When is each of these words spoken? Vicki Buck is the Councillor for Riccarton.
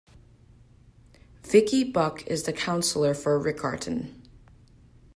Vicki 1.43 1.83
Buck 1.83 2.25
is 2.25 2.41
the 2.41 2.53
Councillor 2.53 3.13
for 3.13 3.39
Riccarton. 3.39 4.11